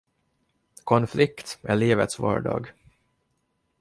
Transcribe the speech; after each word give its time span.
Konflikt 0.83 1.59
är 1.63 1.75
livets 1.75 2.19
vardag. 2.19 2.71